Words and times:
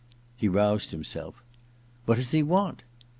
He 0.35 0.47
roused 0.47 0.89
himself. 0.89 1.43
•What 2.07 2.15
does 2.15 2.31
he 2.31 2.41
want 2.41 2.81